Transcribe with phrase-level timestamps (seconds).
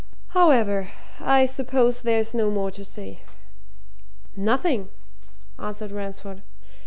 [0.29, 3.19] However I suppose there's no more to say."
[4.35, 4.89] "Nothing!"
[5.59, 6.41] answered Ransford.